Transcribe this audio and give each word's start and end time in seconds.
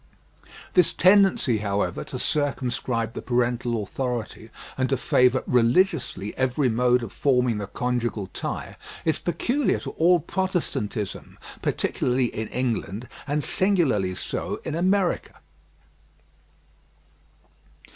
This 0.73 0.93
tendency, 0.93 1.59
however, 1.59 2.03
to 2.05 2.17
circumscribe 2.17 3.13
the 3.13 3.21
parental 3.21 3.83
authority 3.83 4.49
and 4.75 4.89
to 4.89 4.97
favour 4.97 5.43
religiously 5.45 6.35
every 6.37 6.69
mode 6.69 7.03
of 7.03 7.13
forming 7.13 7.59
the 7.59 7.67
conjugal 7.67 8.25
tie, 8.33 8.77
is 9.05 9.19
peculiar 9.19 9.77
to 9.81 9.91
all 9.91 10.19
Protestantism, 10.19 11.37
particularly 11.61 12.33
in 12.35 12.47
England, 12.47 13.07
and 13.27 13.43
singularly 13.43 14.15
so 14.15 14.59
in 14.63 14.73
America. 14.73 15.35